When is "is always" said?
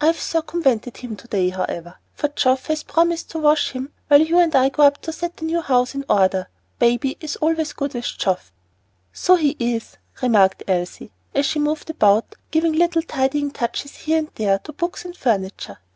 7.20-7.72